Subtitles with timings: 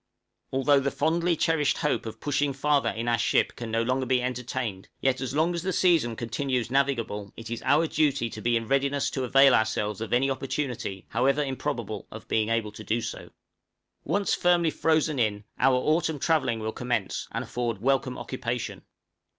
[0.51, 4.19] Although the fondly cherished hope of pushing farther in our ship can no longer be
[4.19, 8.57] entertained, yet as long as the season continues navigable it is our duty to be
[8.57, 12.99] in readiness to avail ourselves of any opportunity, however improbable, of being able to do
[12.99, 13.29] so.
[13.29, 17.79] {FALCONS GOOD ARCTIC FARE.} Once firmly frozen in, our autumn travelling will commence, and afford
[17.79, 18.81] welcome occupation.